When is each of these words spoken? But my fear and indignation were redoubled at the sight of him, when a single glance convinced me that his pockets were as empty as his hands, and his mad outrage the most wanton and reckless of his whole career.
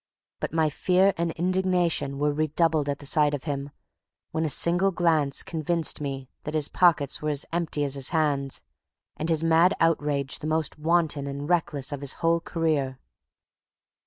But 0.39 0.51
my 0.51 0.71
fear 0.71 1.13
and 1.15 1.29
indignation 1.33 2.17
were 2.17 2.33
redoubled 2.33 2.89
at 2.89 2.97
the 2.97 3.05
sight 3.05 3.35
of 3.35 3.43
him, 3.43 3.69
when 4.31 4.43
a 4.43 4.49
single 4.49 4.89
glance 4.89 5.43
convinced 5.43 6.01
me 6.01 6.27
that 6.43 6.55
his 6.55 6.69
pockets 6.69 7.21
were 7.21 7.29
as 7.29 7.45
empty 7.53 7.83
as 7.83 7.93
his 7.93 8.09
hands, 8.09 8.63
and 9.17 9.29
his 9.29 9.43
mad 9.43 9.75
outrage 9.79 10.39
the 10.39 10.47
most 10.47 10.79
wanton 10.79 11.27
and 11.27 11.47
reckless 11.47 11.91
of 11.91 12.01
his 12.01 12.13
whole 12.13 12.39
career. 12.39 12.97